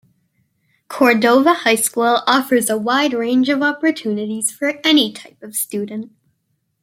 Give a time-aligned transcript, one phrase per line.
[0.87, 6.11] Cordova High School offers a wide range of opportunities for any type of student.